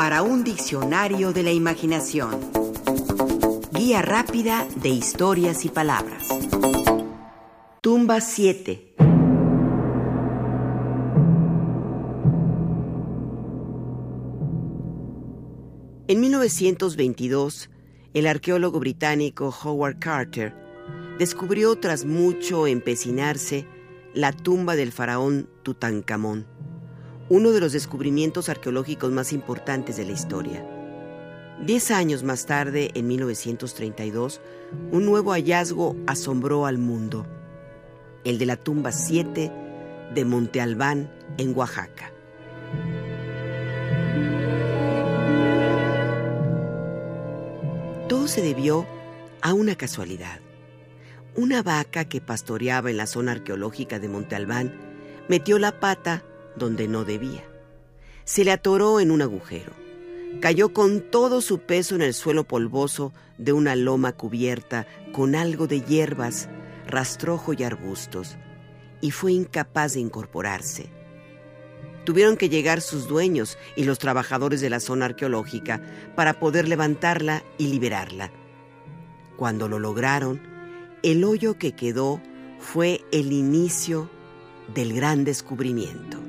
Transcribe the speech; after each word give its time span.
para 0.00 0.22
un 0.22 0.44
diccionario 0.44 1.34
de 1.34 1.42
la 1.42 1.52
imaginación. 1.52 2.30
Guía 3.70 4.00
rápida 4.00 4.66
de 4.76 4.88
historias 4.88 5.66
y 5.66 5.68
palabras. 5.68 6.26
Tumba 7.82 8.22
7. 8.22 8.94
En 16.08 16.20
1922, 16.22 17.68
el 18.14 18.26
arqueólogo 18.26 18.80
británico 18.80 19.54
Howard 19.62 19.98
Carter 19.98 20.54
descubrió 21.18 21.76
tras 21.76 22.06
mucho 22.06 22.66
empecinarse 22.66 23.66
la 24.14 24.32
tumba 24.32 24.76
del 24.76 24.92
faraón 24.92 25.50
Tutankamón, 25.62 26.46
uno 27.30 27.52
de 27.52 27.60
los 27.60 27.72
descubrimientos 27.72 28.48
arqueológicos 28.48 29.12
más 29.12 29.32
importantes 29.32 29.96
de 29.96 30.04
la 30.04 30.10
historia. 30.10 30.66
Diez 31.64 31.92
años 31.92 32.24
más 32.24 32.44
tarde, 32.44 32.90
en 32.94 33.06
1932, 33.06 34.40
un 34.90 35.06
nuevo 35.06 35.30
hallazgo 35.30 35.94
asombró 36.08 36.66
al 36.66 36.78
mundo, 36.78 37.26
el 38.24 38.36
de 38.38 38.46
la 38.46 38.56
tumba 38.56 38.90
7 38.90 39.52
de 40.12 40.24
Monte 40.24 40.60
Albán, 40.60 41.08
en 41.38 41.56
Oaxaca. 41.56 42.12
Todo 48.08 48.26
se 48.26 48.42
debió 48.42 48.88
a 49.40 49.54
una 49.54 49.76
casualidad. 49.76 50.40
Una 51.36 51.62
vaca 51.62 52.06
que 52.06 52.20
pastoreaba 52.20 52.90
en 52.90 52.96
la 52.96 53.06
zona 53.06 53.32
arqueológica 53.32 54.00
de 54.00 54.08
Monte 54.08 54.34
Albán 54.34 54.74
metió 55.28 55.60
la 55.60 55.78
pata 55.78 56.24
donde 56.56 56.88
no 56.88 57.04
debía. 57.04 57.44
Se 58.24 58.44
le 58.44 58.52
atoró 58.52 59.00
en 59.00 59.10
un 59.10 59.22
agujero. 59.22 59.72
Cayó 60.40 60.72
con 60.72 61.00
todo 61.00 61.40
su 61.40 61.58
peso 61.58 61.94
en 61.94 62.02
el 62.02 62.14
suelo 62.14 62.44
polvoso 62.44 63.12
de 63.38 63.52
una 63.52 63.74
loma 63.74 64.12
cubierta 64.12 64.86
con 65.12 65.34
algo 65.34 65.66
de 65.66 65.80
hierbas, 65.80 66.48
rastrojo 66.86 67.52
y 67.52 67.64
arbustos, 67.64 68.36
y 69.00 69.10
fue 69.10 69.32
incapaz 69.32 69.94
de 69.94 70.00
incorporarse. 70.00 70.90
Tuvieron 72.04 72.36
que 72.36 72.48
llegar 72.48 72.80
sus 72.80 73.08
dueños 73.08 73.58
y 73.76 73.84
los 73.84 73.98
trabajadores 73.98 74.60
de 74.60 74.70
la 74.70 74.80
zona 74.80 75.06
arqueológica 75.06 75.82
para 76.14 76.38
poder 76.38 76.68
levantarla 76.68 77.42
y 77.58 77.66
liberarla. 77.66 78.30
Cuando 79.36 79.68
lo 79.68 79.78
lograron, 79.78 80.40
el 81.02 81.24
hoyo 81.24 81.58
que 81.58 81.72
quedó 81.72 82.20
fue 82.58 83.02
el 83.10 83.32
inicio 83.32 84.10
del 84.74 84.92
gran 84.92 85.24
descubrimiento. 85.24 86.19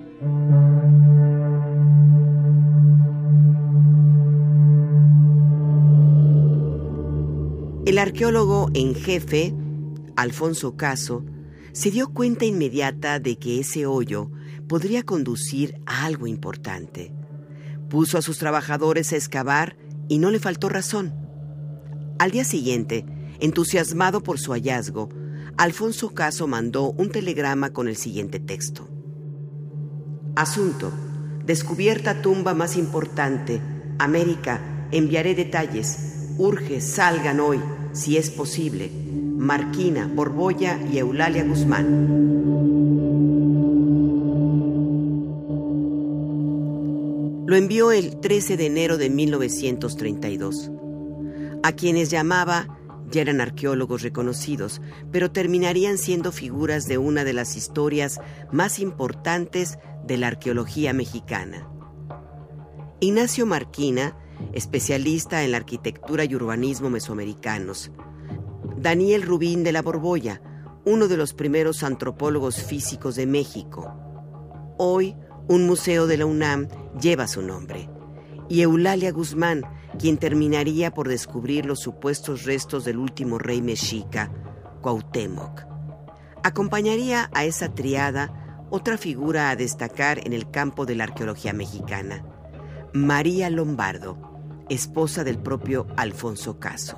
El 7.92 7.98
arqueólogo 7.98 8.70
en 8.74 8.94
jefe, 8.94 9.54
Alfonso 10.16 10.78
Caso, 10.78 11.26
se 11.74 11.90
dio 11.90 12.14
cuenta 12.14 12.46
inmediata 12.46 13.20
de 13.20 13.38
que 13.38 13.60
ese 13.60 13.88
hoyo 13.88 14.30
podría 14.68 15.04
conducir 15.04 15.82
a 15.88 16.06
algo 16.06 16.28
importante. 16.28 17.12
Puso 17.90 18.20
a 18.20 18.22
sus 18.22 18.38
trabajadores 18.38 19.12
a 19.12 19.16
excavar 19.16 19.76
y 20.08 20.20
no 20.20 20.30
le 20.30 20.40
faltó 20.40 20.70
razón. 20.70 21.14
Al 22.20 22.30
día 22.30 22.44
siguiente, 22.44 23.06
entusiasmado 23.40 24.22
por 24.22 24.40
su 24.40 24.52
hallazgo, 24.52 25.10
Alfonso 25.58 26.14
Caso 26.14 26.48
mandó 26.48 26.92
un 26.92 27.10
telegrama 27.10 27.72
con 27.74 27.88
el 27.88 27.98
siguiente 27.98 28.40
texto. 28.40 28.88
Asunto. 30.36 30.92
Descubierta 31.46 32.22
tumba 32.22 32.54
más 32.54 32.78
importante. 32.78 33.60
América. 34.00 34.88
Enviaré 34.92 35.36
detalles. 35.36 36.28
Urge, 36.38 36.82
salgan 36.82 37.40
hoy, 37.40 37.60
si 37.92 38.18
es 38.18 38.30
posible. 38.30 38.90
Marquina, 39.38 40.10
Borbolla 40.14 40.80
y 40.92 40.98
Eulalia 40.98 41.44
Guzmán. 41.44 42.32
Lo 47.48 47.56
envió 47.58 47.92
el 47.92 48.22
13 48.22 48.56
de 48.56 48.66
enero 48.66 48.98
de 48.98 49.10
1932. 49.10 50.72
A 51.64 51.72
quienes 51.74 52.10
llamaba 52.10 52.78
ya 53.12 53.22
eran 53.22 53.42
arqueólogos 53.42 54.02
reconocidos, 54.02 54.82
pero 55.12 55.32
terminarían 55.32 55.98
siendo 55.98 56.32
figuras 56.32 56.88
de 56.88 56.98
una 56.98 57.24
de 57.24 57.34
las 57.34 57.56
historias 57.56 58.22
más 58.52 58.80
importantes 58.80 59.78
de 60.12 60.18
la 60.18 60.28
arqueología 60.28 60.92
mexicana. 60.92 61.70
Ignacio 63.00 63.46
Marquina, 63.46 64.18
especialista 64.52 65.46
en 65.46 65.52
la 65.52 65.58
arquitectura 65.58 66.26
y 66.26 66.36
urbanismo 66.36 66.90
mesoamericanos. 66.90 67.94
Daniel 68.76 69.22
Rubín 69.22 69.64
de 69.64 69.72
la 69.72 69.82
Borbolla, 69.82 70.42
uno 70.84 71.08
de 71.08 71.16
los 71.16 71.34
primeros 71.34 71.82
antropólogos 71.84 72.62
físicos 72.62 73.16
de 73.16 73.26
México. 73.26 73.96
Hoy, 74.78 75.16
un 75.48 75.66
museo 75.66 76.08
de 76.08 76.18
la 76.18 76.26
UNAM 76.26 76.68
lleva 77.02 77.26
su 77.26 77.42
nombre. 77.42 77.90
Y 78.50 78.64
Eulalia 78.64 79.14
Guzmán, 79.14 79.64
quien 79.98 80.18
terminaría 80.18 80.92
por 80.92 81.08
descubrir 81.08 81.66
los 81.66 81.80
supuestos 81.80 82.44
restos 82.44 82.84
del 82.84 82.98
último 82.98 83.40
rey 83.40 83.62
mexica, 83.62 84.30
Cuauhtémoc. 84.82 85.62
Acompañaría 86.44 87.30
a 87.34 87.46
esa 87.46 87.74
triada 87.74 88.41
otra 88.72 88.98
figura 88.98 89.50
a 89.50 89.56
destacar 89.56 90.26
en 90.26 90.34
el 90.34 90.50
campo 90.50 90.86
de 90.86 90.96
la 90.96 91.04
arqueología 91.04 91.54
mexicana, 91.54 92.24
María 92.94 93.50
Lombardo, 93.50 94.18
esposa 94.70 95.24
del 95.24 95.38
propio 95.38 95.88
Alfonso 95.98 96.58
Caso. 96.58 96.98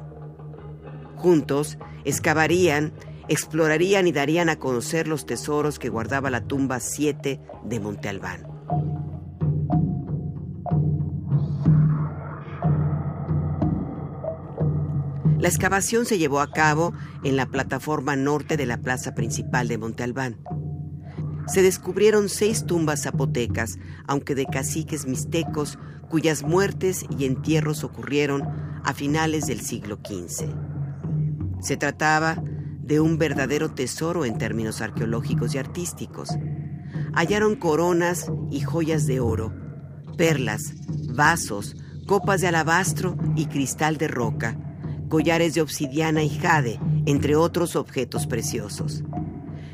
Juntos 1.16 1.80
excavarían, 2.06 2.94
explorarían 3.28 4.08
y 4.08 4.12
darían 4.12 4.50
a 4.50 4.60
conocer 4.60 5.08
los 5.08 5.26
tesoros 5.26 5.80
que 5.80 5.90
guardaba 5.90 6.30
la 6.30 6.46
tumba 6.46 6.80
7 6.80 7.42
de 7.64 7.80
Monte 7.80 8.08
Albán. 8.08 8.48
La 15.40 15.50
excavación 15.50 16.06
se 16.06 16.20
llevó 16.20 16.40
a 16.40 16.52
cabo 16.52 16.94
en 17.24 17.36
la 17.36 17.48
plataforma 17.48 18.16
norte 18.16 18.58
de 18.58 18.66
la 18.66 18.78
plaza 18.78 19.16
principal 19.16 19.68
de 19.68 19.78
Monte 19.78 20.04
Albán. 20.04 20.38
Se 21.48 21.62
descubrieron 21.62 22.30
seis 22.30 22.66
tumbas 22.66 23.04
zapotecas, 23.04 23.78
aunque 24.08 24.36
de 24.36 24.46
caciques 24.46 25.06
mixtecos, 25.06 25.78
cuyas 26.10 26.44
muertes 26.44 27.06
y 27.18 27.26
entierros 27.26 27.84
ocurrieron 27.84 28.44
a 28.84 28.94
finales 28.94 29.46
del 29.46 29.62
siglo 29.62 30.00
XV. 30.04 30.48
Se 31.62 31.78
trataba 31.78 32.42
de 32.82 33.00
un 33.00 33.18
verdadero 33.18 33.72
tesoro 33.72 34.26
en 34.26 34.38
términos 34.38 34.82
arqueológicos 34.82 35.56
y 35.56 35.58
artísticos. 35.58 36.30
Hallaron 37.14 37.56
coronas 37.56 38.32
y 38.52 38.62
joyas 38.62 39.06
de 39.06 39.20
oro, 39.20 39.54
perlas, 40.18 40.74
vasos, 41.16 41.76
copas 42.06 42.42
de 42.42 42.48
alabastro 42.48 43.18
y 43.36 43.46
cristal 43.46 43.98
de 43.98 44.08
roca, 44.08 44.58
collares 45.10 45.54
de 45.54 45.62
obsidiana 45.62 46.24
y 46.24 46.30
jade, 46.30 46.80
entre 47.06 47.36
otros 47.36 47.76
objetos 47.76 48.28
preciosos. 48.28 49.04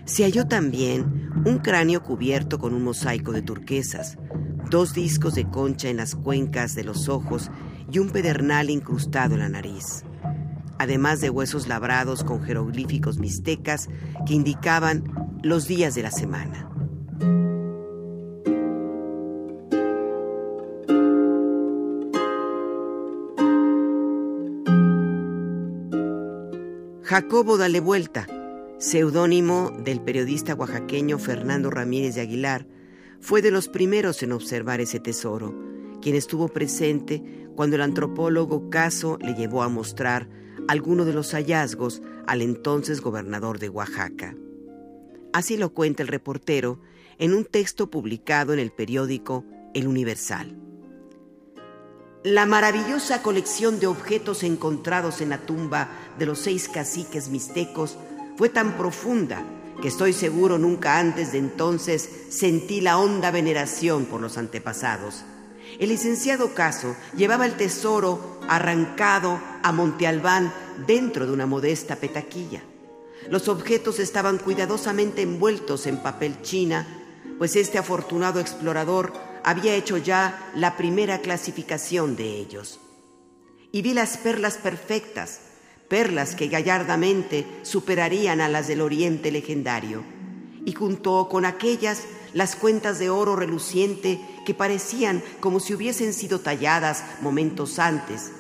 Se 0.05 0.23
halló 0.23 0.47
también 0.47 1.18
un 1.45 1.59
cráneo 1.59 2.03
cubierto 2.03 2.59
con 2.59 2.73
un 2.73 2.83
mosaico 2.83 3.31
de 3.31 3.41
turquesas, 3.41 4.17
dos 4.69 4.93
discos 4.93 5.35
de 5.35 5.49
concha 5.49 5.89
en 5.89 5.97
las 5.97 6.15
cuencas 6.15 6.75
de 6.75 6.83
los 6.83 7.09
ojos 7.09 7.49
y 7.91 7.99
un 7.99 8.09
pedernal 8.09 8.69
incrustado 8.69 9.35
en 9.35 9.39
la 9.39 9.49
nariz, 9.49 10.03
además 10.77 11.21
de 11.21 11.29
huesos 11.29 11.67
labrados 11.67 12.23
con 12.23 12.41
jeroglíficos 12.43 13.19
mixtecas 13.19 13.89
que 14.25 14.33
indicaban 14.33 15.03
los 15.41 15.67
días 15.67 15.95
de 15.95 16.03
la 16.03 16.11
semana. 16.11 16.65
Jacobo 27.03 27.57
Dale 27.57 27.79
Vuelta, 27.79 28.27
seudónimo 28.79 29.71
del 29.77 29.99
periodista 29.99 30.55
oaxaqueño 30.55 31.19
Fernando 31.19 31.69
Ramírez 31.69 32.15
de 32.15 32.21
Aguilar, 32.21 32.65
fue 33.19 33.41
de 33.41 33.51
los 33.51 33.67
primeros 33.67 34.23
en 34.23 34.31
observar 34.31 34.79
ese 34.79 35.01
tesoro, 35.01 35.53
quien 36.01 36.15
estuvo 36.15 36.47
presente 36.47 37.21
cuando 37.55 37.75
el 37.75 37.81
antropólogo 37.81 38.69
Caso 38.69 39.17
le 39.21 39.35
llevó 39.35 39.63
a 39.63 39.69
mostrar 39.69 40.29
algunos 40.69 41.05
de 41.05 41.13
los 41.13 41.33
hallazgos 41.33 42.01
al 42.25 42.41
entonces 42.41 43.01
gobernador 43.01 43.59
de 43.59 43.67
Oaxaca. 43.67 44.35
Así 45.33 45.57
lo 45.57 45.73
cuenta 45.73 46.01
el 46.01 46.07
reportero 46.07 46.79
en 47.17 47.33
un 47.33 47.43
texto 47.43 47.91
publicado 47.91 48.53
en 48.53 48.59
el 48.59 48.71
periódico 48.71 49.43
El 49.73 49.87
Universal. 49.87 50.55
La 52.23 52.45
maravillosa 52.45 53.21
colección 53.21 53.79
de 53.79 53.87
objetos 53.87 54.43
encontrados 54.43 55.19
en 55.19 55.29
la 55.29 55.39
tumba 55.39 55.89
de 56.17 56.25
los 56.25 56.39
seis 56.39 56.69
caciques 56.69 57.29
mixtecos 57.29 57.97
fue 58.39 58.47
tan 58.47 58.77
profunda 58.77 59.43
que 59.81 59.89
estoy 59.89 60.13
seguro 60.13 60.57
nunca 60.57 60.97
antes 60.97 61.33
de 61.33 61.39
entonces 61.39 62.09
sentí 62.29 62.79
la 62.79 62.97
honda 62.97 63.31
veneración 63.31 64.05
por 64.05 64.21
los 64.21 64.37
antepasados. 64.37 65.25
El 65.77 65.89
licenciado 65.89 66.53
Caso 66.53 66.95
llevaba 67.17 67.45
el 67.45 67.57
tesoro 67.57 68.39
arrancado 68.47 69.41
a 69.61 69.73
Monte 69.73 70.07
Albán 70.07 70.53
dentro 70.87 71.25
de 71.25 71.33
una 71.33 71.47
modesta 71.47 71.97
petaquilla. 71.97 72.61
Los 73.29 73.49
objetos 73.49 73.99
estaban 73.99 74.37
cuidadosamente 74.37 75.21
envueltos 75.21 75.85
en 75.85 75.97
papel 75.97 76.41
china, 76.41 76.87
pues 77.39 77.57
este 77.57 77.77
afortunado 77.77 78.39
explorador 78.39 79.11
había 79.43 79.75
hecho 79.75 79.97
ya 79.97 80.49
la 80.55 80.77
primera 80.77 81.19
clasificación 81.19 82.15
de 82.15 82.37
ellos. 82.37 82.79
Y 83.73 83.81
vi 83.81 83.93
las 83.93 84.15
perlas 84.15 84.55
perfectas, 84.55 85.41
perlas 85.89 86.35
que 86.35 86.47
gallardamente 86.47 87.45
superarían 87.63 88.39
a 88.39 88.47
las 88.47 88.67
del 88.67 88.81
Oriente 88.81 89.31
legendario, 89.31 90.03
y 90.63 90.71
junto 90.71 91.27
con 91.27 91.45
aquellas 91.45 92.03
las 92.33 92.55
cuentas 92.55 92.99
de 92.99 93.09
oro 93.09 93.35
reluciente 93.35 94.21
que 94.45 94.53
parecían 94.53 95.23
como 95.39 95.59
si 95.59 95.73
hubiesen 95.73 96.13
sido 96.13 96.39
talladas 96.39 97.03
momentos 97.21 97.79
antes, 97.79 98.31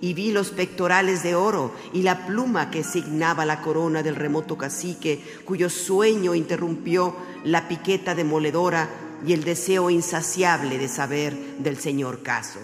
y 0.00 0.14
vi 0.14 0.30
los 0.30 0.50
pectorales 0.50 1.22
de 1.22 1.34
oro 1.34 1.72
y 1.92 2.02
la 2.02 2.26
pluma 2.26 2.70
que 2.70 2.84
signaba 2.84 3.44
la 3.44 3.62
corona 3.62 4.02
del 4.02 4.14
remoto 4.14 4.56
cacique, 4.56 5.22
cuyo 5.44 5.70
sueño 5.70 6.34
interrumpió 6.34 7.16
la 7.42 7.66
piqueta 7.68 8.14
demoledora 8.14 8.88
y 9.26 9.32
el 9.32 9.42
deseo 9.42 9.90
insaciable 9.90 10.78
de 10.78 10.88
saber 10.88 11.34
del 11.58 11.78
señor 11.78 12.22
Caso. 12.22 12.60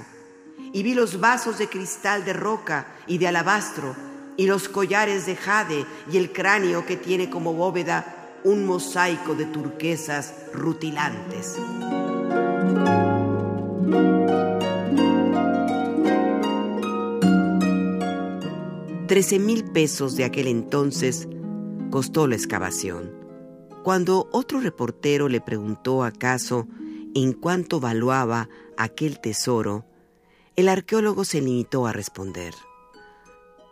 Y 0.73 0.82
vi 0.82 0.94
los 0.94 1.19
vasos 1.19 1.58
de 1.58 1.69
cristal 1.69 2.25
de 2.25 2.32
roca 2.32 2.87
y 3.06 3.19
de 3.19 3.29
alabastro, 3.29 3.96
y 4.36 4.46
los 4.46 4.69
collares 4.69 5.26
de 5.26 5.36
jade 5.36 5.86
y 6.10 6.16
el 6.16 6.32
cráneo 6.32 6.86
que 6.86 6.96
tiene 6.96 7.31
como 7.31 7.54
bóveda 7.54 8.38
un 8.44 8.66
mosaico 8.66 9.34
de 9.34 9.46
turquesas 9.46 10.34
rutilantes. 10.52 11.56
Trece 19.06 19.38
mil 19.38 19.64
pesos 19.64 20.16
de 20.16 20.25
aquel 20.25 20.48
entonces 20.48 21.28
costó 21.90 22.26
la 22.26 22.34
excavación. 22.34 23.12
Cuando 23.82 24.28
otro 24.32 24.60
reportero 24.60 25.28
le 25.28 25.40
preguntó 25.40 26.04
acaso 26.04 26.66
en 27.14 27.32
cuánto 27.32 27.81
valuaba 27.81 28.48
aquel 28.76 29.20
tesoro, 29.20 29.84
el 30.56 30.69
arqueólogo 30.69 31.25
se 31.25 31.40
limitó 31.40 31.86
a 31.86 31.92
responder, 31.92 32.54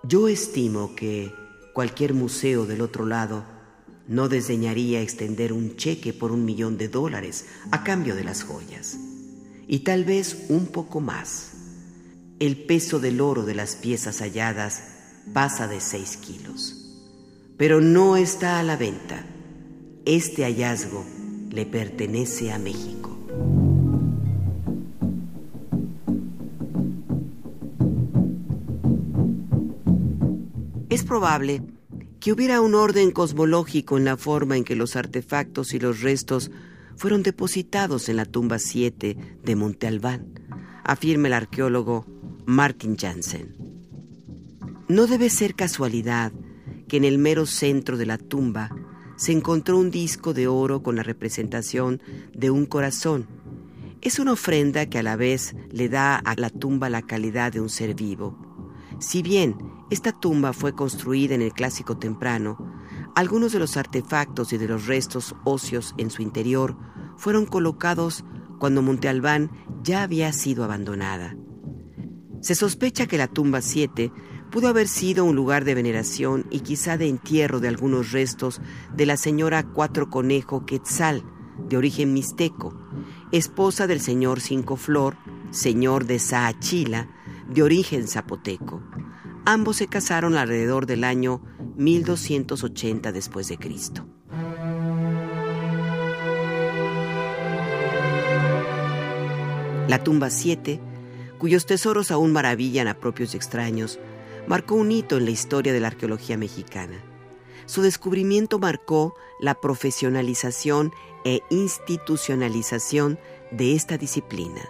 yo 0.02 0.28
estimo 0.28 0.94
que 0.96 1.32
cualquier 1.72 2.14
museo 2.14 2.66
del 2.66 2.80
otro 2.80 3.06
lado 3.06 3.44
no 4.08 4.28
desdeñaría 4.28 5.00
extender 5.00 5.52
un 5.52 5.76
cheque 5.76 6.12
por 6.12 6.32
un 6.32 6.44
millón 6.44 6.76
de 6.76 6.88
dólares 6.88 7.46
a 7.70 7.84
cambio 7.84 8.16
de 8.16 8.24
las 8.24 8.42
joyas. 8.42 8.98
Y 9.68 9.80
tal 9.80 10.04
vez 10.04 10.46
un 10.48 10.66
poco 10.66 11.00
más. 11.00 11.52
El 12.40 12.64
peso 12.64 12.98
del 12.98 13.20
oro 13.20 13.44
de 13.44 13.54
las 13.54 13.76
piezas 13.76 14.18
halladas 14.20 14.82
pasa 15.32 15.68
de 15.68 15.80
seis 15.80 16.16
kilos. 16.16 17.00
Pero 17.56 17.80
no 17.80 18.16
está 18.16 18.58
a 18.58 18.62
la 18.64 18.76
venta. 18.76 19.24
Este 20.04 20.42
hallazgo 20.42 21.06
le 21.50 21.64
pertenece 21.64 22.50
a 22.50 22.58
México. 22.58 23.11
Probable 31.12 31.60
que 32.20 32.32
hubiera 32.32 32.62
un 32.62 32.74
orden 32.74 33.10
cosmológico 33.10 33.98
en 33.98 34.06
la 34.06 34.16
forma 34.16 34.56
en 34.56 34.64
que 34.64 34.76
los 34.76 34.96
artefactos 34.96 35.74
y 35.74 35.78
los 35.78 36.00
restos 36.00 36.50
fueron 36.96 37.22
depositados 37.22 38.08
en 38.08 38.16
la 38.16 38.24
tumba 38.24 38.58
7 38.58 39.18
de 39.44 39.56
Monte 39.56 39.86
Albán, 39.86 40.40
afirma 40.84 41.26
el 41.28 41.34
arqueólogo 41.34 42.06
Martin 42.46 42.96
Jansen. 42.96 43.54
No 44.88 45.06
debe 45.06 45.28
ser 45.28 45.54
casualidad 45.54 46.32
que 46.88 46.96
en 46.96 47.04
el 47.04 47.18
mero 47.18 47.44
centro 47.44 47.98
de 47.98 48.06
la 48.06 48.16
tumba 48.16 48.70
se 49.16 49.32
encontró 49.32 49.76
un 49.76 49.90
disco 49.90 50.32
de 50.32 50.46
oro 50.46 50.82
con 50.82 50.96
la 50.96 51.02
representación 51.02 52.00
de 52.32 52.50
un 52.50 52.64
corazón. 52.64 53.26
Es 54.00 54.18
una 54.18 54.32
ofrenda 54.32 54.86
que 54.86 54.98
a 54.98 55.02
la 55.02 55.16
vez 55.16 55.54
le 55.70 55.90
da 55.90 56.16
a 56.16 56.34
la 56.36 56.48
tumba 56.48 56.88
la 56.88 57.02
calidad 57.02 57.52
de 57.52 57.60
un 57.60 57.68
ser 57.68 57.94
vivo. 57.94 58.38
Si 58.98 59.22
bien 59.22 59.71
esta 59.92 60.12
tumba 60.12 60.54
fue 60.54 60.74
construida 60.74 61.34
en 61.34 61.42
el 61.42 61.52
clásico 61.52 61.98
temprano, 61.98 62.56
algunos 63.14 63.52
de 63.52 63.58
los 63.58 63.76
artefactos 63.76 64.54
y 64.54 64.56
de 64.56 64.66
los 64.66 64.86
restos 64.86 65.36
óseos 65.44 65.94
en 65.98 66.08
su 66.08 66.22
interior 66.22 66.78
fueron 67.18 67.44
colocados 67.44 68.24
cuando 68.58 68.80
Monte 68.80 69.10
Albán 69.10 69.50
ya 69.82 70.02
había 70.02 70.32
sido 70.32 70.64
abandonada. 70.64 71.36
Se 72.40 72.54
sospecha 72.54 73.06
que 73.06 73.18
la 73.18 73.28
tumba 73.28 73.60
7 73.60 74.10
pudo 74.50 74.68
haber 74.68 74.88
sido 74.88 75.26
un 75.26 75.36
lugar 75.36 75.66
de 75.66 75.74
veneración 75.74 76.46
y 76.48 76.60
quizá 76.60 76.96
de 76.96 77.08
entierro 77.08 77.60
de 77.60 77.68
algunos 77.68 78.12
restos 78.12 78.62
de 78.94 79.04
la 79.04 79.18
señora 79.18 79.62
Cuatro 79.62 80.08
Conejo 80.08 80.64
Quetzal, 80.64 81.22
de 81.68 81.76
origen 81.76 82.14
mixteco, 82.14 82.74
esposa 83.30 83.86
del 83.86 84.00
señor 84.00 84.40
Cinco 84.40 84.76
Flor, 84.76 85.18
señor 85.50 86.06
de 86.06 86.18
Saachila, 86.18 87.10
de 87.46 87.62
origen 87.62 88.08
zapoteco. 88.08 88.82
Ambos 89.44 89.76
se 89.76 89.88
casaron 89.88 90.36
alrededor 90.36 90.86
del 90.86 91.02
año 91.02 91.42
1280 91.76 93.10
después 93.10 93.48
de 93.48 93.58
Cristo. 93.58 94.06
La 99.88 100.02
tumba 100.04 100.30
7, 100.30 100.80
cuyos 101.38 101.66
tesoros 101.66 102.12
aún 102.12 102.32
maravillan 102.32 102.86
a 102.86 103.00
propios 103.00 103.34
y 103.34 103.36
extraños, 103.36 103.98
marcó 104.46 104.76
un 104.76 104.92
hito 104.92 105.18
en 105.18 105.24
la 105.24 105.32
historia 105.32 105.72
de 105.72 105.80
la 105.80 105.88
arqueología 105.88 106.38
mexicana. 106.38 107.02
Su 107.66 107.82
descubrimiento 107.82 108.60
marcó 108.60 109.14
la 109.40 109.60
profesionalización 109.60 110.92
e 111.24 111.40
institucionalización 111.50 113.18
de 113.50 113.74
esta 113.74 113.98
disciplina. 113.98 114.62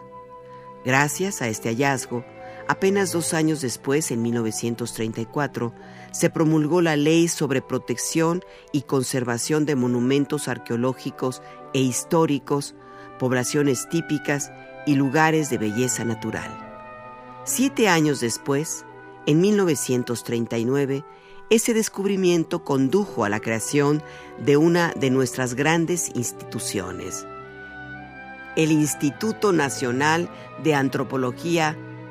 Gracias 0.85 1.43
a 1.43 1.49
este 1.49 1.69
hallazgo, 1.69 2.25
Apenas 2.69 3.13
dos 3.13 3.35
años 3.35 3.61
después, 3.61 4.11
en 4.11 4.23
1934, 4.23 5.73
se 6.13 6.31
promulgó 6.31 6.81
la 6.81 6.97
Ley 6.97 7.29
sobre 7.29 7.61
Protección 7.61 8.43
y 8.73 8.83
Conservación 8.83 9.67
de 9.67 9.77
Monumentos 9.77 10.49
Arqueológicos 10.49 11.43
e 11.75 11.81
Históricos, 11.81 12.75
poblaciones 13.19 13.89
típicas 13.89 14.53
y 14.87 14.95
lugares 14.95 15.51
de 15.51 15.59
belleza 15.59 16.05
natural. 16.05 16.51
Siete 17.45 17.89
años 17.89 18.21
después, 18.21 18.85
en 19.27 19.41
1939, 19.41 21.05
ese 21.51 21.75
descubrimiento 21.75 22.65
condujo 22.65 23.25
a 23.25 23.29
la 23.29 23.41
creación 23.41 24.03
de 24.39 24.57
una 24.57 24.93
de 24.95 25.11
nuestras 25.11 25.55
grandes 25.55 26.11
instituciones, 26.15 27.27
el 28.57 28.71
Instituto 28.71 29.53
Nacional 29.53 30.31
de 30.63 30.75
Antropología 30.75 31.77